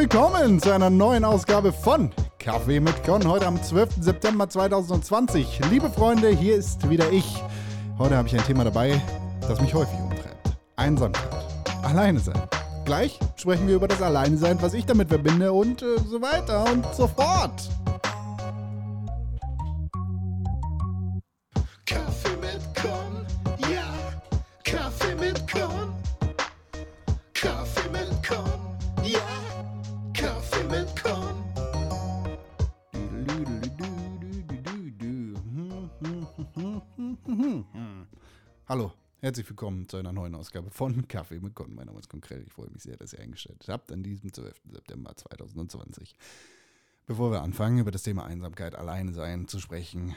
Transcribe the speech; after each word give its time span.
willkommen 0.00 0.58
zu 0.58 0.72
einer 0.72 0.88
neuen 0.88 1.26
Ausgabe 1.26 1.74
von 1.74 2.10
Kaffee 2.38 2.80
mit 2.80 3.04
Con. 3.04 3.28
Heute 3.28 3.46
am 3.46 3.62
12. 3.62 3.96
September 4.00 4.48
2020. 4.48 5.60
Liebe 5.70 5.90
Freunde, 5.90 6.30
hier 6.30 6.56
ist 6.56 6.88
wieder 6.88 7.12
ich. 7.12 7.42
Heute 7.98 8.16
habe 8.16 8.26
ich 8.26 8.34
ein 8.34 8.42
Thema 8.46 8.64
dabei, 8.64 8.98
das 9.46 9.60
mich 9.60 9.74
häufig 9.74 9.98
umtreibt. 10.00 10.56
Einsamkeit. 10.76 11.44
Alleine 11.82 12.18
sein. 12.18 12.40
Gleich 12.86 13.20
sprechen 13.36 13.68
wir 13.68 13.74
über 13.74 13.88
das 13.88 14.00
Alleinsein, 14.00 14.56
was 14.62 14.72
ich 14.72 14.86
damit 14.86 15.10
verbinde 15.10 15.52
und 15.52 15.82
äh, 15.82 15.98
so 16.08 16.22
weiter 16.22 16.64
und 16.72 16.86
so 16.94 17.06
fort. 17.06 17.68
Hallo, 38.68 38.92
herzlich 39.20 39.48
willkommen 39.48 39.88
zu 39.88 39.96
einer 39.96 40.12
neuen 40.12 40.34
Ausgabe 40.34 40.70
von 40.70 41.08
Kaffee 41.08 41.40
mit 41.40 41.54
Con. 41.54 41.74
Mein 41.74 41.86
Name 41.86 41.98
ist 41.98 42.10
Konkrell. 42.10 42.42
Ich 42.46 42.52
freue 42.52 42.68
mich 42.70 42.82
sehr, 42.82 42.96
dass 42.96 43.12
ihr 43.12 43.20
eingestellt 43.20 43.64
habt 43.68 43.92
an 43.92 44.02
diesem 44.02 44.32
12. 44.32 44.54
September 44.70 45.14
2020. 45.16 46.14
Bevor 47.06 47.32
wir 47.32 47.42
anfangen, 47.42 47.78
über 47.78 47.90
das 47.90 48.02
Thema 48.02 48.24
Einsamkeit, 48.24 48.74
Alleine 48.74 49.12
sein 49.12 49.48
zu 49.48 49.60
sprechen, 49.60 50.14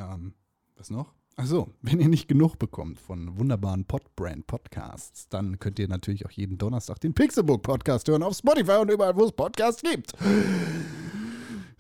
Ähm, 0.01 0.35
was 0.77 0.91
noch? 0.91 1.13
Achso, 1.37 1.73
wenn 1.83 2.01
ihr 2.01 2.09
nicht 2.09 2.29
genug 2.29 2.59
bekommt 2.59 2.99
von 2.99 3.39
wunderbaren 3.39 3.85
Podbrand 3.85 4.47
Podcasts, 4.47 5.29
dann 5.29 5.59
könnt 5.59 5.79
ihr 5.79 5.89
natürlich 5.89 6.27
auch 6.27 6.31
jeden 6.31 6.59
Donnerstag 6.59 7.01
den 7.01 7.15
Pixelbook 7.15 7.63
Podcast 7.63 8.09
hören 8.09 8.23
auf 8.23 8.37
Spotify 8.37 8.79
und 8.81 8.91
überall, 8.91 9.17
wo 9.17 9.25
es 9.25 9.33
Podcasts 9.33 9.83
gibt. 9.83 10.15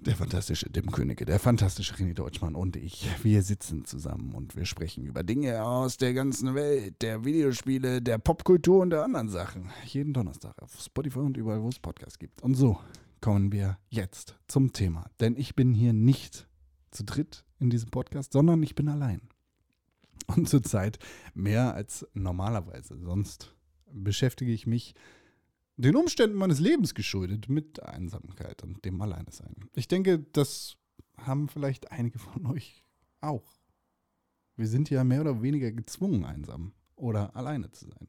Der 0.00 0.16
fantastische 0.16 0.70
Tim 0.72 0.90
Königke, 0.90 1.26
der 1.26 1.38
fantastische 1.38 1.94
René 1.94 2.14
Deutschmann 2.14 2.54
und 2.54 2.76
ich, 2.76 3.06
wir 3.22 3.42
sitzen 3.42 3.84
zusammen 3.84 4.32
und 4.34 4.56
wir 4.56 4.64
sprechen 4.64 5.04
über 5.04 5.22
Dinge 5.22 5.62
aus 5.62 5.98
der 5.98 6.14
ganzen 6.14 6.54
Welt, 6.54 7.02
der 7.02 7.26
Videospiele, 7.26 8.00
der 8.00 8.16
Popkultur 8.16 8.80
und 8.80 8.90
der 8.90 9.04
anderen 9.04 9.28
Sachen. 9.28 9.70
Jeden 9.84 10.14
Donnerstag 10.14 10.54
auf 10.62 10.80
Spotify 10.80 11.18
und 11.18 11.36
überall, 11.36 11.62
wo 11.62 11.68
es 11.68 11.78
Podcasts 11.78 12.18
gibt. 12.18 12.42
Und 12.42 12.54
so 12.54 12.78
kommen 13.20 13.52
wir 13.52 13.78
jetzt 13.90 14.36
zum 14.48 14.72
Thema. 14.72 15.10
Denn 15.20 15.36
ich 15.36 15.54
bin 15.54 15.74
hier 15.74 15.92
nicht 15.92 16.48
zu 16.90 17.04
dritt 17.04 17.44
in 17.60 17.70
diesem 17.70 17.90
Podcast, 17.90 18.32
sondern 18.32 18.62
ich 18.62 18.74
bin 18.74 18.88
allein. 18.88 19.20
Und 20.26 20.48
zurzeit 20.48 20.98
mehr 21.34 21.74
als 21.74 22.06
normalerweise. 22.14 22.98
Sonst 22.98 23.54
beschäftige 23.92 24.52
ich 24.52 24.66
mich 24.66 24.94
den 25.76 25.96
Umständen 25.96 26.36
meines 26.36 26.60
Lebens 26.60 26.94
geschuldet 26.94 27.48
mit 27.48 27.82
Einsamkeit 27.82 28.62
und 28.62 28.84
dem 28.84 29.00
Alleinesein. 29.00 29.54
Ich 29.74 29.88
denke, 29.88 30.18
das 30.32 30.76
haben 31.16 31.48
vielleicht 31.48 31.90
einige 31.90 32.18
von 32.18 32.46
euch 32.46 32.84
auch. 33.20 33.60
Wir 34.56 34.68
sind 34.68 34.90
ja 34.90 35.04
mehr 35.04 35.22
oder 35.22 35.42
weniger 35.42 35.72
gezwungen, 35.72 36.24
einsam 36.24 36.72
oder 36.96 37.34
alleine 37.34 37.70
zu 37.70 37.86
sein. 37.86 38.08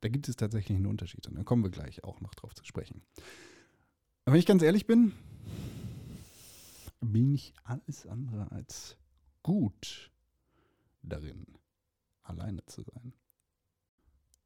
Da 0.00 0.08
gibt 0.08 0.28
es 0.28 0.36
tatsächlich 0.36 0.76
einen 0.76 0.86
Unterschied 0.86 1.26
und 1.28 1.36
da 1.36 1.44
kommen 1.44 1.62
wir 1.62 1.70
gleich 1.70 2.02
auch 2.02 2.20
noch 2.20 2.34
drauf 2.34 2.54
zu 2.54 2.64
sprechen. 2.64 3.02
Aber 4.24 4.32
wenn 4.32 4.40
ich 4.40 4.46
ganz 4.46 4.62
ehrlich 4.62 4.86
bin, 4.86 5.12
bin 7.02 7.34
ich 7.34 7.52
alles 7.64 8.06
andere 8.06 8.50
als 8.52 8.96
gut 9.42 10.10
darin, 11.02 11.46
alleine 12.22 12.64
zu 12.66 12.82
sein. 12.82 13.12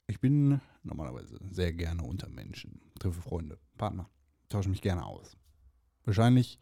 Ich 0.06 0.20
bin 0.20 0.60
normalerweise 0.82 1.38
sehr 1.50 1.72
gerne 1.72 2.02
unter 2.02 2.28
Menschen, 2.28 2.80
treffe 2.98 3.20
Freunde, 3.20 3.58
Partner, 3.76 4.08
tausche 4.48 4.70
mich 4.70 4.80
gerne 4.80 5.04
aus. 5.04 5.36
Wahrscheinlich 6.04 6.58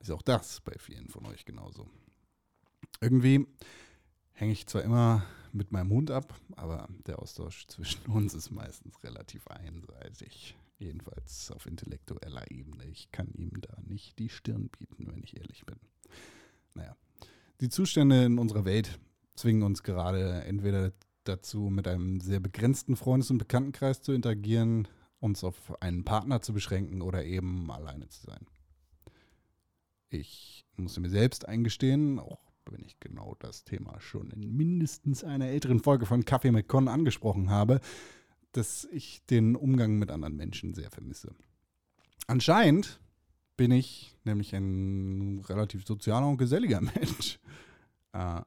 ist 0.00 0.10
auch 0.10 0.22
das 0.22 0.60
bei 0.60 0.76
vielen 0.78 1.08
von 1.08 1.24
euch 1.26 1.44
genauso. 1.44 1.88
Irgendwie 3.00 3.46
hänge 4.38 4.52
ich 4.52 4.66
zwar 4.66 4.82
immer 4.82 5.24
mit 5.52 5.72
meinem 5.72 5.90
Hund 5.90 6.10
ab, 6.10 6.34
aber 6.56 6.88
der 7.06 7.18
Austausch 7.18 7.66
zwischen 7.68 8.06
uns 8.06 8.34
ist 8.34 8.50
meistens 8.50 9.02
relativ 9.02 9.46
einseitig. 9.48 10.56
Jedenfalls 10.78 11.50
auf 11.50 11.66
intellektueller 11.66 12.48
Ebene. 12.52 12.84
Ich 12.84 13.10
kann 13.10 13.28
ihm 13.34 13.60
da 13.60 13.76
nicht 13.84 14.16
die 14.20 14.28
Stirn 14.28 14.68
bieten, 14.68 15.08
wenn 15.08 15.24
ich 15.24 15.36
ehrlich 15.36 15.66
bin. 15.66 15.76
Naja, 16.74 16.96
die 17.60 17.68
Zustände 17.68 18.24
in 18.24 18.38
unserer 18.38 18.64
Welt 18.64 19.00
zwingen 19.34 19.64
uns 19.64 19.82
gerade 19.82 20.42
entweder 20.44 20.92
dazu, 21.24 21.68
mit 21.68 21.88
einem 21.88 22.20
sehr 22.20 22.38
begrenzten 22.38 22.94
Freundes- 22.94 23.30
und 23.32 23.38
Bekanntenkreis 23.38 24.02
zu 24.02 24.12
interagieren, 24.12 24.86
uns 25.18 25.42
auf 25.42 25.82
einen 25.82 26.04
Partner 26.04 26.40
zu 26.40 26.52
beschränken 26.52 27.02
oder 27.02 27.24
eben 27.24 27.68
alleine 27.72 28.08
zu 28.08 28.24
sein. 28.24 28.46
Ich 30.10 30.64
muss 30.76 30.98
mir 30.98 31.10
selbst 31.10 31.48
eingestehen, 31.48 32.20
auch 32.20 32.47
wenn 32.72 32.84
ich 32.84 33.00
genau 33.00 33.36
das 33.38 33.64
Thema 33.64 34.00
schon 34.00 34.30
in 34.30 34.56
mindestens 34.56 35.24
einer 35.24 35.46
älteren 35.46 35.80
Folge 35.80 36.06
von 36.06 36.24
Kaffee 36.24 36.50
mit 36.50 36.68
Con 36.68 36.88
angesprochen 36.88 37.50
habe, 37.50 37.80
dass 38.52 38.88
ich 38.90 39.24
den 39.26 39.56
Umgang 39.56 39.98
mit 39.98 40.10
anderen 40.10 40.36
Menschen 40.36 40.74
sehr 40.74 40.90
vermisse. 40.90 41.34
Anscheinend 42.26 43.00
bin 43.56 43.70
ich 43.72 44.16
nämlich 44.24 44.54
ein 44.54 45.40
relativ 45.48 45.86
sozialer 45.86 46.28
und 46.28 46.38
geselliger 46.38 46.80
Mensch. 46.94 47.38
Äh, 48.12 48.42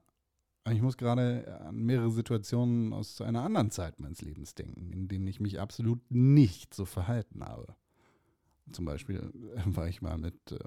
ich 0.72 0.82
muss 0.82 0.98
gerade 0.98 1.62
an 1.66 1.76
mehrere 1.76 2.12
Situationen 2.12 2.94
aus 2.94 3.20
einer 3.22 3.44
anderen 3.44 3.72
Zeit 3.72 4.00
meines 4.00 4.22
Lebens 4.22 4.54
denken, 4.54 4.92
in 4.92 5.08
denen 5.08 5.28
ich 5.28 5.40
mich 5.40 5.60
absolut 5.60 6.00
nicht 6.10 6.74
so 6.74 6.86
verhalten 6.86 7.44
habe. 7.44 7.76
Zum 8.72 8.86
Beispiel 8.86 9.32
war 9.66 9.88
ich 9.88 10.02
mal 10.02 10.18
mit 10.18 10.52
äh, 10.52 10.58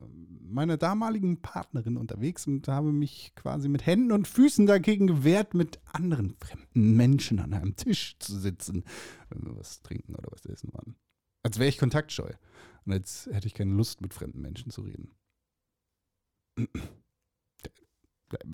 meiner 0.40 0.76
damaligen 0.76 1.40
Partnerin 1.40 1.96
unterwegs 1.96 2.46
und 2.46 2.68
habe 2.68 2.92
mich 2.92 3.32
quasi 3.34 3.68
mit 3.68 3.86
Händen 3.86 4.12
und 4.12 4.28
Füßen 4.28 4.66
dagegen 4.66 5.06
gewehrt, 5.06 5.54
mit 5.54 5.80
anderen 5.92 6.30
fremden 6.30 6.96
Menschen 6.96 7.38
an 7.40 7.54
einem 7.54 7.76
Tisch 7.76 8.16
zu 8.18 8.38
sitzen, 8.38 8.84
wenn 9.30 9.44
wir 9.44 9.56
was 9.56 9.82
trinken 9.82 10.14
oder 10.14 10.30
was 10.30 10.46
essen 10.46 10.72
waren. 10.72 10.96
Als 11.42 11.58
wäre 11.58 11.68
ich 11.68 11.78
kontaktscheu 11.78 12.30
und 12.84 12.92
als 12.92 13.28
hätte 13.32 13.46
ich 13.46 13.54
keine 13.54 13.72
Lust, 13.72 14.00
mit 14.00 14.14
fremden 14.14 14.40
Menschen 14.40 14.70
zu 14.70 14.82
reden. 14.82 15.10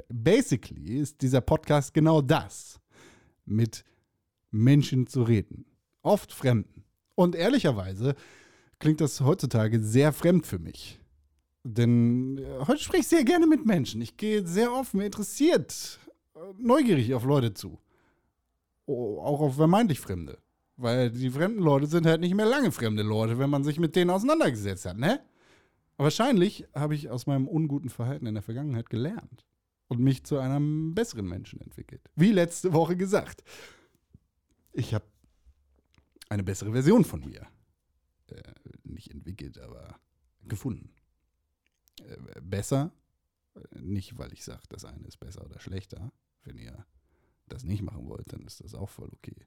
Basically 0.09 0.99
ist 0.99 1.23
dieser 1.23 1.41
Podcast 1.41 1.95
genau 1.95 2.21
das, 2.21 2.81
mit 3.45 3.85
Menschen 4.51 5.07
zu 5.07 5.23
reden. 5.23 5.67
Oft 6.03 6.33
Fremden. 6.33 6.85
Und 7.15 7.35
ehrlicherweise 7.35 8.15
klingt 8.81 9.01
das 9.01 9.21
heutzutage 9.21 9.81
sehr 9.81 10.13
fremd 10.13 10.47
für 10.47 10.59
mich. 10.59 10.99
Denn 11.63 12.39
äh, 12.39 12.67
heute 12.67 12.83
spreche 12.83 13.03
ich 13.03 13.09
sehr 13.09 13.25
gerne 13.25 13.47
mit 13.47 13.65
Menschen. 13.65 14.01
Ich 14.01 14.17
gehe 14.17 14.45
sehr 14.47 14.73
offen, 14.73 15.01
interessiert, 15.01 16.01
äh, 16.35 16.39
neugierig 16.59 17.15
auf 17.15 17.25
Leute 17.25 17.55
zu. 17.55 17.79
Auch 18.87 19.41
auf 19.41 19.55
vermeintlich 19.55 20.01
Fremde. 20.01 20.39
Weil 20.77 21.11
die 21.11 21.31
fremden 21.31 21.63
Leute 21.63 21.87
sind 21.87 22.07
halt 22.07 22.23
nicht 22.23 22.35
mehr 22.35 22.47
lange 22.47 22.73
fremde 22.73 23.03
Leute, 23.03 23.39
wenn 23.39 23.51
man 23.51 23.63
sich 23.63 23.79
mit 23.79 23.95
denen 23.95 24.11
auseinandergesetzt 24.11 24.87
hat, 24.87 24.97
ne? 24.97 25.21
Wahrscheinlich 25.99 26.67
habe 26.75 26.95
ich 26.95 27.11
aus 27.11 27.27
meinem 27.27 27.47
unguten 27.47 27.91
Verhalten 27.91 28.25
in 28.25 28.33
der 28.33 28.43
Vergangenheit 28.43 28.89
gelernt 28.89 29.45
und 29.89 30.01
mich 30.01 30.25
zu 30.25 30.39
einem 30.39 30.95
besseren 30.95 31.29
Menschen 31.29 31.61
entwickelt. 31.61 32.01
Wie 32.17 32.33
letzte 32.33 32.73
Woche 32.73 32.97
gesagt. 32.97 33.45
Ich 34.73 34.95
habe 34.95 35.05
eine 36.31 36.43
bessere 36.43 36.73
Version 36.73 37.05
von 37.05 37.21
mir 37.21 37.47
äh, 38.29 38.41
nicht 38.93 39.11
entwickelt, 39.11 39.59
aber 39.59 39.99
gefunden. 40.43 40.95
Äh, 42.03 42.41
besser, 42.41 42.93
nicht 43.73 44.19
weil 44.19 44.33
ich 44.33 44.45
sage, 44.45 44.63
das 44.69 44.85
eine 44.85 45.07
ist 45.07 45.19
besser 45.19 45.45
oder 45.45 45.61
schlechter. 45.61 46.13
Wenn 46.45 46.57
ihr 46.57 46.87
das 47.49 47.65
nicht 47.65 47.83
machen 47.83 48.09
wollt, 48.09 48.33
dann 48.33 48.47
ist 48.47 48.61
das 48.61 48.75
auch 48.75 48.89
voll 48.89 49.11
okay. 49.13 49.47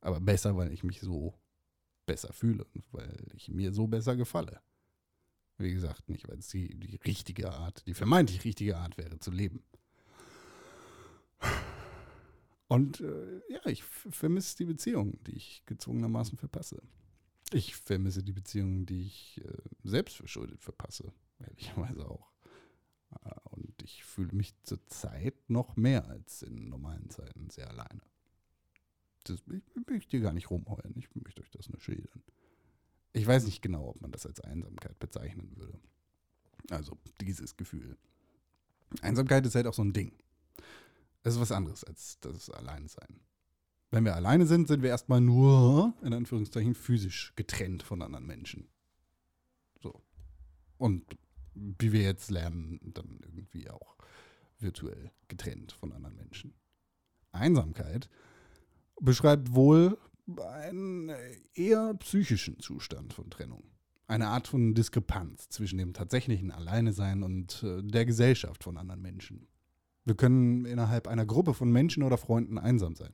Aber 0.00 0.20
besser, 0.20 0.56
weil 0.56 0.72
ich 0.72 0.82
mich 0.82 1.00
so 1.00 1.34
besser 2.06 2.32
fühle 2.32 2.64
und 2.74 2.84
weil 2.92 3.26
ich 3.34 3.48
mir 3.48 3.72
so 3.72 3.86
besser 3.86 4.16
gefalle. 4.16 4.60
Wie 5.58 5.72
gesagt, 5.72 6.08
nicht, 6.08 6.28
weil 6.28 6.38
es 6.38 6.48
die, 6.48 6.74
die 6.74 6.96
richtige 6.96 7.52
Art, 7.52 7.86
die 7.86 7.94
vermeintlich 7.94 8.44
richtige 8.44 8.78
Art 8.78 8.98
wäre 8.98 9.20
zu 9.20 9.30
leben. 9.30 9.62
Und 12.68 13.00
äh, 13.00 13.42
ja, 13.50 13.66
ich 13.66 13.84
vermisse 13.84 14.56
die 14.56 14.64
Beziehung, 14.64 15.22
die 15.24 15.36
ich 15.36 15.62
gezwungenermaßen 15.66 16.38
verpasse. 16.38 16.82
Ich 17.52 17.76
vermisse 17.76 18.22
die 18.22 18.32
Beziehungen, 18.32 18.86
die 18.86 19.06
ich 19.06 19.40
äh, 19.44 19.52
selbst 19.84 20.16
verschuldet 20.16 20.62
verpasse, 20.62 21.12
ehrlicherweise 21.40 22.08
auch. 22.08 22.32
Äh, 23.24 23.30
und 23.50 23.82
ich 23.82 24.04
fühle 24.04 24.34
mich 24.34 24.54
zurzeit 24.62 25.34
noch 25.48 25.76
mehr 25.76 26.06
als 26.08 26.42
in 26.42 26.68
normalen 26.68 27.10
Zeiten 27.10 27.50
sehr 27.50 27.68
alleine. 27.68 28.00
Das, 29.24 29.42
ich 29.46 29.86
möchte 29.86 30.10
hier 30.10 30.20
gar 30.20 30.32
nicht 30.32 30.50
rumheulen, 30.50 30.94
ich 30.96 31.14
möchte 31.14 31.42
euch 31.42 31.50
das 31.50 31.68
nur 31.68 31.80
schildern. 31.80 32.22
Ich 33.12 33.26
weiß 33.26 33.44
nicht 33.44 33.60
genau, 33.60 33.88
ob 33.88 34.00
man 34.00 34.10
das 34.10 34.26
als 34.26 34.40
Einsamkeit 34.40 34.98
bezeichnen 34.98 35.54
würde. 35.56 35.78
Also 36.70 36.96
dieses 37.20 37.56
Gefühl. 37.56 37.98
Einsamkeit 39.02 39.44
ist 39.46 39.54
halt 39.54 39.66
auch 39.66 39.74
so 39.74 39.82
ein 39.82 39.92
Ding. 39.92 40.12
Das 41.22 41.34
ist 41.34 41.40
was 41.40 41.52
anderes 41.52 41.84
als 41.84 42.18
das 42.20 42.50
Alleinsein. 42.50 43.20
Wenn 43.92 44.06
wir 44.06 44.16
alleine 44.16 44.46
sind, 44.46 44.68
sind 44.68 44.82
wir 44.82 44.88
erstmal 44.88 45.20
nur, 45.20 45.92
in 46.02 46.14
Anführungszeichen, 46.14 46.74
physisch 46.74 47.34
getrennt 47.36 47.82
von 47.82 48.00
anderen 48.00 48.26
Menschen. 48.26 48.66
So. 49.82 50.02
Und 50.78 51.04
wie 51.54 51.92
wir 51.92 52.00
jetzt 52.00 52.30
lernen, 52.30 52.80
dann 52.94 53.20
irgendwie 53.22 53.68
auch 53.68 53.98
virtuell 54.58 55.12
getrennt 55.28 55.72
von 55.72 55.92
anderen 55.92 56.16
Menschen. 56.16 56.54
Einsamkeit 57.32 58.08
beschreibt 58.98 59.54
wohl 59.54 59.98
einen 60.40 61.12
eher 61.52 61.92
psychischen 61.96 62.60
Zustand 62.60 63.12
von 63.12 63.28
Trennung. 63.28 63.62
Eine 64.06 64.28
Art 64.28 64.48
von 64.48 64.72
Diskrepanz 64.72 65.50
zwischen 65.50 65.76
dem 65.76 65.92
tatsächlichen 65.92 66.50
Alleinesein 66.50 67.22
und 67.22 67.62
äh, 67.62 67.82
der 67.82 68.06
Gesellschaft 68.06 68.64
von 68.64 68.78
anderen 68.78 69.02
Menschen. 69.02 69.48
Wir 70.06 70.14
können 70.14 70.64
innerhalb 70.64 71.08
einer 71.08 71.26
Gruppe 71.26 71.52
von 71.52 71.70
Menschen 71.70 72.02
oder 72.02 72.16
Freunden 72.16 72.56
einsam 72.56 72.94
sein. 72.94 73.12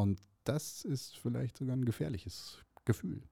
Und 0.00 0.20
das 0.44 0.84
ist 0.84 1.18
vielleicht 1.18 1.58
sogar 1.58 1.76
ein 1.76 1.84
gefährliches 1.84 2.58
Gefühl. 2.84 3.22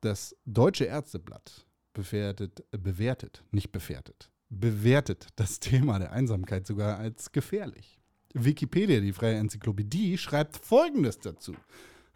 Das 0.00 0.36
Deutsche 0.44 0.84
Ärzteblatt 0.84 1.66
bewertet, 1.92 2.64
bewertet, 2.70 3.44
nicht 3.50 3.70
bewertet, 3.70 4.30
bewertet 4.48 5.28
das 5.36 5.60
Thema 5.60 5.98
der 5.98 6.12
Einsamkeit 6.12 6.66
sogar 6.66 6.98
als 6.98 7.32
gefährlich. 7.32 8.00
Wikipedia, 8.34 9.00
die 9.00 9.12
freie 9.12 9.36
Enzyklopädie, 9.36 10.16
schreibt 10.18 10.56
Folgendes 10.56 11.18
dazu. 11.18 11.54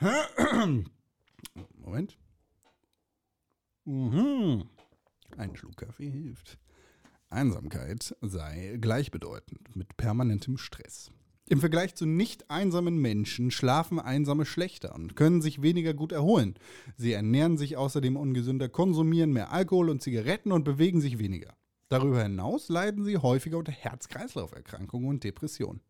Moment. 1.74 2.18
Mhm. 3.84 4.68
Ein 5.36 5.56
Schluck 5.56 5.76
Kaffee 5.76 6.10
hilft. 6.10 6.58
Einsamkeit 7.28 8.16
sei 8.20 8.78
gleichbedeutend 8.80 9.74
mit 9.76 9.96
permanentem 9.96 10.56
Stress. 10.56 11.10
Im 11.46 11.60
Vergleich 11.60 11.94
zu 11.94 12.06
nicht 12.06 12.50
einsamen 12.50 12.96
Menschen 12.96 13.50
schlafen 13.50 14.00
Einsame 14.00 14.46
schlechter 14.46 14.94
und 14.94 15.14
können 15.14 15.42
sich 15.42 15.60
weniger 15.60 15.92
gut 15.92 16.10
erholen. 16.10 16.54
Sie 16.96 17.12
ernähren 17.12 17.58
sich 17.58 17.76
außerdem 17.76 18.16
ungesünder, 18.16 18.70
konsumieren 18.70 19.32
mehr 19.32 19.52
Alkohol 19.52 19.90
und 19.90 20.00
Zigaretten 20.00 20.52
und 20.52 20.64
bewegen 20.64 21.02
sich 21.02 21.18
weniger. 21.18 21.54
Darüber 21.90 22.22
hinaus 22.22 22.70
leiden 22.70 23.04
sie 23.04 23.18
häufiger 23.18 23.58
unter 23.58 23.72
Herz-Kreislauf-Erkrankungen 23.72 25.06
und 25.06 25.22
Depressionen, 25.22 25.82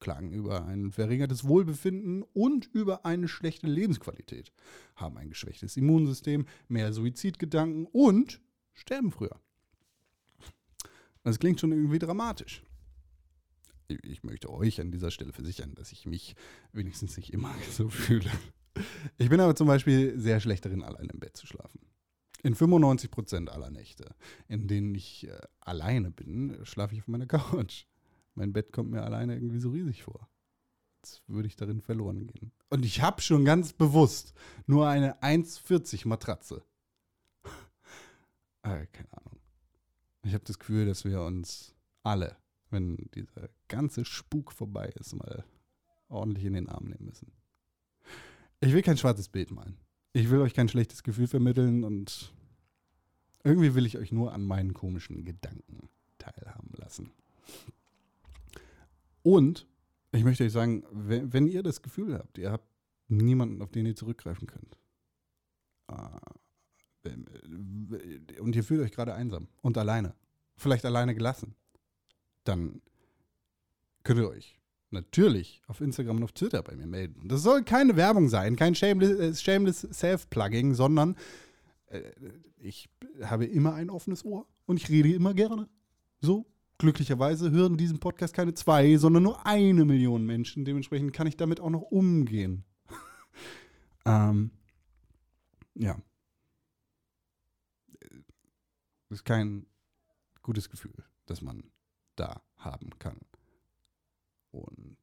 klagen 0.00 0.32
über 0.32 0.64
ein 0.64 0.90
verringertes 0.92 1.46
Wohlbefinden 1.46 2.22
und 2.32 2.64
über 2.72 3.04
eine 3.04 3.28
schlechte 3.28 3.66
Lebensqualität, 3.66 4.50
haben 4.96 5.18
ein 5.18 5.28
geschwächtes 5.28 5.76
Immunsystem, 5.76 6.46
mehr 6.68 6.94
Suizidgedanken 6.94 7.84
und 7.84 8.40
sterben 8.72 9.10
früher. 9.10 9.38
Das 11.22 11.38
klingt 11.38 11.60
schon 11.60 11.72
irgendwie 11.72 11.98
dramatisch 11.98 12.65
ich 13.88 14.22
möchte 14.22 14.50
euch 14.50 14.80
an 14.80 14.90
dieser 14.90 15.10
Stelle 15.10 15.32
versichern, 15.32 15.74
dass 15.74 15.92
ich 15.92 16.06
mich 16.06 16.34
wenigstens 16.72 17.16
nicht 17.16 17.32
immer 17.32 17.54
so 17.70 17.88
fühle. 17.88 18.30
Ich 19.18 19.28
bin 19.28 19.40
aber 19.40 19.56
zum 19.56 19.66
Beispiel 19.66 20.18
sehr 20.18 20.40
schlecht 20.40 20.64
darin, 20.64 20.82
allein 20.82 21.08
im 21.08 21.20
Bett 21.20 21.36
zu 21.36 21.46
schlafen. 21.46 21.80
In 22.42 22.54
95 22.54 23.10
Prozent 23.10 23.50
aller 23.50 23.70
Nächte, 23.70 24.14
in 24.48 24.68
denen 24.68 24.94
ich 24.94 25.26
äh, 25.26 25.40
alleine 25.60 26.10
bin, 26.10 26.58
schlafe 26.64 26.94
ich 26.94 27.00
auf 27.00 27.08
meiner 27.08 27.26
Couch. 27.26 27.86
Mein 28.34 28.52
Bett 28.52 28.72
kommt 28.72 28.90
mir 28.90 29.02
alleine 29.02 29.34
irgendwie 29.34 29.58
so 29.58 29.70
riesig 29.70 30.02
vor. 30.02 30.28
Als 31.02 31.22
würde 31.26 31.48
ich 31.48 31.56
darin 31.56 31.80
verloren 31.80 32.26
gehen. 32.26 32.52
Und 32.68 32.84
ich 32.84 33.00
habe 33.00 33.22
schon 33.22 33.44
ganz 33.44 33.72
bewusst 33.72 34.34
nur 34.66 34.88
eine 34.88 35.22
1,40 35.22 36.06
Matratze. 36.06 36.62
äh, 38.62 38.86
keine 38.86 39.12
Ahnung. 39.12 39.40
Ich 40.22 40.34
habe 40.34 40.44
das 40.44 40.58
Gefühl, 40.58 40.86
dass 40.86 41.04
wir 41.04 41.22
uns 41.22 41.74
alle 42.02 42.36
wenn 42.70 42.96
dieser 43.14 43.48
ganze 43.68 44.04
Spuk 44.04 44.52
vorbei 44.52 44.92
ist, 44.98 45.14
mal 45.14 45.44
ordentlich 46.08 46.44
in 46.44 46.54
den 46.54 46.68
Arm 46.68 46.84
nehmen 46.84 47.06
müssen. 47.06 47.32
Ich 48.60 48.72
will 48.72 48.82
kein 48.82 48.96
schwarzes 48.96 49.28
Bild 49.28 49.50
malen. 49.50 49.76
Ich 50.12 50.30
will 50.30 50.40
euch 50.40 50.54
kein 50.54 50.68
schlechtes 50.68 51.02
Gefühl 51.02 51.26
vermitteln 51.26 51.84
und 51.84 52.32
irgendwie 53.44 53.74
will 53.74 53.86
ich 53.86 53.98
euch 53.98 54.12
nur 54.12 54.32
an 54.32 54.42
meinen 54.42 54.74
komischen 54.74 55.24
Gedanken 55.24 55.88
teilhaben 56.18 56.70
lassen. 56.76 57.10
Und 59.22 59.66
ich 60.12 60.24
möchte 60.24 60.44
euch 60.44 60.52
sagen, 60.52 60.84
wenn, 60.90 61.32
wenn 61.32 61.46
ihr 61.46 61.62
das 61.62 61.82
Gefühl 61.82 62.14
habt, 62.14 62.38
ihr 62.38 62.50
habt 62.50 62.66
niemanden, 63.08 63.60
auf 63.62 63.70
den 63.70 63.86
ihr 63.86 63.94
zurückgreifen 63.94 64.46
könnt, 64.46 64.78
äh, 65.88 67.10
und 68.40 68.56
ihr 68.56 68.64
fühlt 68.64 68.80
euch 68.80 68.90
gerade 68.90 69.14
einsam 69.14 69.48
und 69.62 69.78
alleine, 69.78 70.14
vielleicht 70.56 70.84
alleine 70.84 71.14
gelassen, 71.14 71.54
dann 72.48 72.80
könnt 74.02 74.20
ihr 74.20 74.28
euch 74.28 74.58
natürlich 74.90 75.62
auf 75.66 75.80
Instagram 75.80 76.18
und 76.18 76.24
auf 76.24 76.32
Twitter 76.32 76.62
bei 76.62 76.76
mir 76.76 76.86
melden. 76.86 77.28
Das 77.28 77.42
soll 77.42 77.64
keine 77.64 77.96
Werbung 77.96 78.28
sein, 78.28 78.56
kein 78.56 78.74
shameless, 78.74 79.18
äh, 79.18 79.34
shameless 79.34 79.80
Self-Plugging, 79.92 80.74
sondern 80.74 81.16
äh, 81.86 82.02
ich 82.58 82.88
habe 83.22 83.46
immer 83.46 83.74
ein 83.74 83.90
offenes 83.90 84.24
Ohr 84.24 84.46
und 84.64 84.80
ich 84.80 84.88
rede 84.88 85.12
immer 85.12 85.34
gerne. 85.34 85.68
So, 86.20 86.46
glücklicherweise 86.78 87.50
hören 87.50 87.76
diesen 87.76 87.98
Podcast 87.98 88.34
keine 88.34 88.54
zwei, 88.54 88.96
sondern 88.96 89.22
nur 89.22 89.46
eine 89.46 89.84
Million 89.84 90.24
Menschen. 90.24 90.64
Dementsprechend 90.64 91.12
kann 91.12 91.26
ich 91.26 91.36
damit 91.36 91.60
auch 91.60 91.70
noch 91.70 91.82
umgehen. 91.82 92.64
ähm, 94.04 94.50
ja. 95.74 95.96
Das 99.08 99.20
ist 99.20 99.24
kein 99.24 99.66
gutes 100.42 100.68
Gefühl, 100.68 101.04
dass 101.26 101.42
man 101.42 101.62
da 102.16 102.42
haben 102.56 102.90
kann. 102.98 103.18
Und 104.50 104.98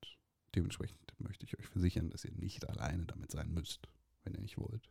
dementsprechend 0.55 0.99
möchte 1.19 1.45
ich 1.45 1.57
euch 1.57 1.67
versichern, 1.67 2.09
dass 2.09 2.25
ihr 2.25 2.33
nicht 2.33 2.67
alleine 2.69 3.05
damit 3.05 3.31
sein 3.31 3.51
müsst, 3.51 3.87
wenn 4.23 4.33
ihr 4.33 4.41
nicht 4.41 4.57
wollt. 4.57 4.89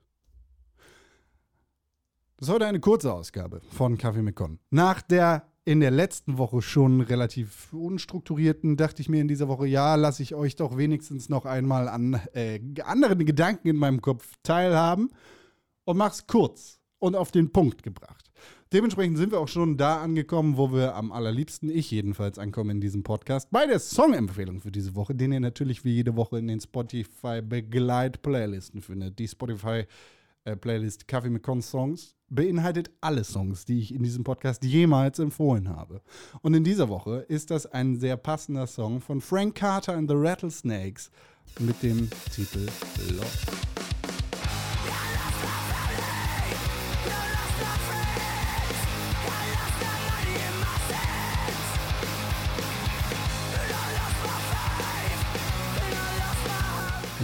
Das 2.36 2.48
ist 2.48 2.54
heute 2.54 2.66
eine 2.66 2.80
kurze 2.80 3.12
Ausgabe 3.12 3.60
von 3.70 3.98
Kaffee 3.98 4.22
mit 4.22 4.34
Con. 4.34 4.58
Nach 4.70 5.00
der 5.02 5.46
in 5.64 5.78
der 5.78 5.92
letzten 5.92 6.38
Woche 6.38 6.60
schon 6.60 7.00
relativ 7.00 7.72
unstrukturierten, 7.72 8.76
dachte 8.76 9.00
ich 9.00 9.08
mir 9.08 9.20
in 9.20 9.28
dieser 9.28 9.46
Woche, 9.46 9.66
ja, 9.66 9.94
lasse 9.94 10.22
ich 10.24 10.34
euch 10.34 10.56
doch 10.56 10.76
wenigstens 10.76 11.28
noch 11.28 11.44
einmal 11.44 11.88
an 11.88 12.20
äh, 12.34 12.58
anderen 12.82 13.24
Gedanken 13.24 13.68
in 13.68 13.76
meinem 13.76 14.00
Kopf 14.00 14.34
teilhaben 14.42 15.10
und 15.84 15.96
mach's 15.96 16.26
kurz 16.26 16.80
und 16.98 17.14
auf 17.14 17.30
den 17.30 17.52
Punkt 17.52 17.84
gebracht. 17.84 18.31
Dementsprechend 18.72 19.18
sind 19.18 19.32
wir 19.32 19.38
auch 19.38 19.48
schon 19.48 19.76
da 19.76 20.00
angekommen, 20.00 20.56
wo 20.56 20.72
wir 20.72 20.94
am 20.94 21.12
allerliebsten, 21.12 21.68
ich 21.68 21.90
jedenfalls, 21.90 22.38
ankommen 22.38 22.70
in 22.70 22.80
diesem 22.80 23.02
Podcast, 23.02 23.50
bei 23.50 23.66
der 23.66 23.78
Song-Empfehlung 23.78 24.60
für 24.60 24.72
diese 24.72 24.96
Woche, 24.96 25.14
den 25.14 25.32
ihr 25.32 25.40
natürlich 25.40 25.84
wie 25.84 25.92
jede 25.92 26.16
Woche 26.16 26.38
in 26.38 26.48
den 26.48 26.58
Spotify-Begleit-Playlisten 26.58 28.80
findet. 28.80 29.18
Die 29.18 29.28
Spotify-Playlist 29.28 31.06
Kaffee 31.06 31.28
mit 31.28 31.42
Con 31.42 31.60
Songs 31.60 32.16
beinhaltet 32.30 32.90
alle 33.02 33.24
Songs, 33.24 33.66
die 33.66 33.78
ich 33.78 33.94
in 33.94 34.02
diesem 34.02 34.24
Podcast 34.24 34.64
jemals 34.64 35.18
empfohlen 35.18 35.68
habe. 35.68 36.00
Und 36.40 36.54
in 36.54 36.64
dieser 36.64 36.88
Woche 36.88 37.26
ist 37.28 37.50
das 37.50 37.66
ein 37.66 37.96
sehr 37.96 38.16
passender 38.16 38.66
Song 38.66 39.02
von 39.02 39.20
Frank 39.20 39.54
Carter 39.54 39.94
and 39.94 40.08
the 40.08 40.16
Rattlesnakes 40.16 41.10
mit 41.58 41.82
dem 41.82 42.08
Titel 42.34 42.66
Love. 43.10 43.81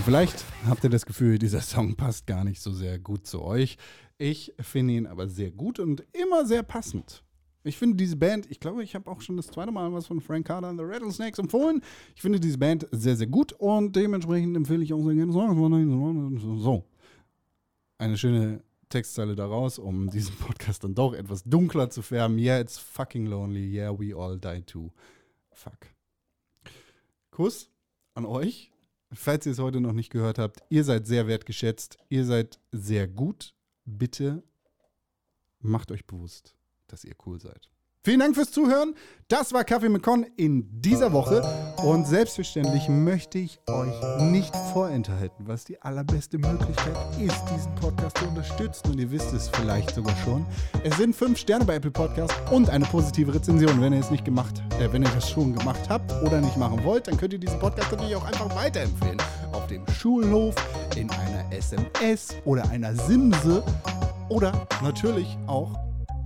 Vielleicht 0.09 0.43
habt 0.67 0.83
ihr 0.85 0.89
das 0.89 1.05
Gefühl, 1.05 1.39
dieser 1.39 1.61
Song 1.61 1.95
passt 1.95 2.27
gar 2.27 2.43
nicht 2.43 2.63
so 2.63 2.73
sehr 2.73 2.99
gut 2.99 3.27
zu 3.27 3.43
euch. 3.43 3.77
Ich 4.17 4.55
finde 4.59 4.95
ihn 4.95 5.07
aber 5.07 5.29
sehr 5.29 5.51
gut 5.51 5.79
und 5.79 6.03
immer 6.15 6.47
sehr 6.47 6.63
passend. 6.63 7.23
Ich 7.63 7.77
finde 7.77 7.97
diese 7.97 8.17
Band, 8.17 8.51
ich 8.51 8.59
glaube, 8.59 8.83
ich 8.83 8.95
habe 8.95 9.11
auch 9.11 9.21
schon 9.21 9.37
das 9.37 9.49
zweite 9.49 9.71
Mal 9.71 9.93
was 9.93 10.07
von 10.07 10.23
Frank 10.23 10.47
Carter 10.47 10.69
and 10.69 10.81
the 10.81 10.85
Rattlesnakes 10.87 11.39
empfohlen. 11.39 11.83
Ich 12.17 12.23
finde 12.23 12.41
diese 12.41 12.57
Band 12.57 12.87
sehr, 12.91 13.17
sehr 13.17 13.27
gut 13.27 13.53
und 13.53 13.95
dementsprechend 13.97 14.57
empfehle 14.57 14.83
ich 14.83 14.95
auch 14.95 15.05
sehr 15.05 15.15
gerne 15.15 15.31
Songs. 15.31 16.63
So. 16.63 16.87
Eine 17.99 18.17
schöne 18.17 18.63
Textzeile 18.89 19.37
daraus, 19.37 19.79
um 19.79 20.09
diesen 20.09 20.35
Podcast 20.37 20.85
dann 20.85 20.95
doch 20.95 21.13
etwas 21.13 21.45
dunkler 21.45 21.91
zu 21.91 22.01
färben. 22.01 22.39
Yeah, 22.39 22.61
it's 22.61 22.79
fucking 22.79 23.27
lonely. 23.27 23.75
Yeah, 23.75 23.91
we 23.91 24.17
all 24.17 24.39
die 24.39 24.63
too. 24.63 24.91
Fuck. 25.53 25.89
Kuss 27.31 27.71
an 28.15 28.25
euch 28.25 28.73
falls 29.13 29.47
ihr 29.47 29.53
es 29.53 29.59
heute 29.59 29.81
noch 29.81 29.93
nicht 29.93 30.11
gehört 30.11 30.39
habt, 30.39 30.63
ihr 30.69 30.85
seid 30.85 31.07
sehr 31.07 31.27
wertgeschätzt, 31.27 31.99
ihr 32.09 32.25
seid 32.25 32.61
sehr 32.73 33.09
gut. 33.09 33.55
Bitte 33.85 34.43
macht 35.61 35.91
euch 35.91 36.07
bewusst, 36.07 36.55
dass 36.87 37.05
ihr 37.05 37.15
cool 37.27 37.41
seid. 37.41 37.71
Vielen 38.05 38.21
Dank 38.21 38.37
fürs 38.37 38.53
Zuhören. 38.53 38.95
Das 39.27 39.53
war 39.53 39.65
Kaffee 39.65 39.89
mit 39.89 40.03
Con 40.03 40.25
in 40.37 40.67
dieser 40.81 41.13
Woche. 41.13 41.43
Und 41.85 42.07
selbstverständlich 42.07 42.89
möchte 42.89 43.39
ich 43.39 43.61
euch 43.69 44.23
nicht 44.23 44.55
vorenthalten, 44.73 45.49
was 45.49 45.65
die 45.65 45.83
allerbeste 45.83 46.39
Möglichkeit 46.39 46.97
ist, 47.21 47.45
diesen 47.55 47.75
Podcast 47.75 48.17
zu 48.19 48.27
unterstützen. 48.27 48.93
Und 48.93 49.01
ihr 49.01 49.11
wisst 49.11 49.35
es 49.35 49.49
vielleicht 49.49 49.95
sogar 49.95 50.17
schon. 50.25 50.47
Es 50.85 50.97
sind 50.97 51.15
fünf 51.15 51.39
Sterne 51.39 51.65
bei 51.65 51.75
Apple 51.75 51.91
Podcast 51.91 52.33
und 52.53 52.71
eine 52.71 52.85
positive 52.87 53.35
Rezension. 53.35 53.81
Wenn 53.83 53.93
ihr 53.93 54.01
es 54.01 54.11
nicht 54.11 54.25
gemacht, 54.25 54.63
äh, 54.81 54.91
wenn 54.93 55.03
ihr 55.03 55.11
das 55.11 55.29
schon 55.29 55.55
gemacht 55.55 55.91
habt 55.91 56.11
oder 56.23 56.41
nicht 56.41 56.57
machen 56.57 56.83
wollt, 56.85 57.09
dann 57.09 57.17
könnt 57.17 57.33
ihr 57.33 57.41
diesen 57.41 57.59
Podcast 57.59 57.91
natürlich 57.93 58.15
auch 58.15 58.25
einfach 58.25 58.55
weiterempfehlen. 58.57 59.19
Auf 59.53 59.67
dem 59.67 59.87
Schulhof, 59.89 60.55
in 60.97 61.11
einer 61.11 61.53
SMS 61.53 62.29
oder 62.45 62.67
einer 62.71 62.95
Simse 62.95 63.63
oder 64.31 64.67
natürlich 64.83 65.37
auch 65.47 65.75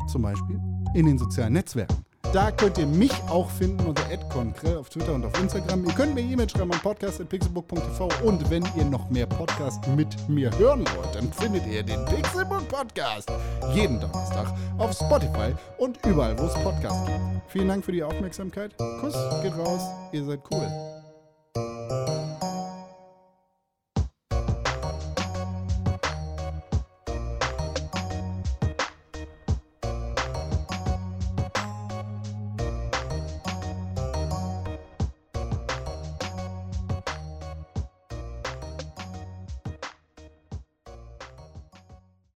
zum 0.06 0.22
Beispiel 0.22 0.60
in 0.94 1.06
den 1.06 1.18
sozialen 1.18 1.54
Netzwerken. 1.54 2.04
Da 2.32 2.50
könnt 2.50 2.78
ihr 2.78 2.86
mich 2.86 3.12
auch 3.28 3.50
finden 3.50 3.84
unter 3.86 4.04
@konkrell 4.30 4.78
auf 4.78 4.88
Twitter 4.88 5.12
und 5.12 5.24
auf 5.24 5.38
Instagram. 5.38 5.84
Ihr 5.84 5.92
könnt 5.92 6.14
mir 6.14 6.22
E-Mail 6.22 6.48
schreiben 6.48 6.72
an 6.72 6.80
podcast.pixelbook.tv 6.80 8.08
und 8.24 8.48
wenn 8.48 8.64
ihr 8.74 8.86
noch 8.86 9.10
mehr 9.10 9.26
Podcast 9.26 9.86
mit 9.88 10.16
mir 10.30 10.50
hören 10.58 10.84
wollt, 10.96 11.14
dann 11.14 11.30
findet 11.30 11.66
ihr 11.66 11.82
den 11.82 12.02
Pixelbook 12.06 12.66
Podcast 12.68 13.30
jeden 13.74 14.00
Donnerstag 14.00 14.46
auf 14.78 14.92
Spotify 14.94 15.54
und 15.76 15.98
überall, 16.06 16.38
wo 16.38 16.44
es 16.44 16.54
Podcasts 16.54 17.04
gibt. 17.04 17.18
Vielen 17.48 17.68
Dank 17.68 17.84
für 17.84 17.92
die 17.92 18.02
Aufmerksamkeit. 18.02 18.74
Kuss 19.00 19.14
geht 19.42 19.56
raus. 19.58 19.82
Ihr 20.12 20.24
seid 20.24 20.40
cool. 20.50 21.01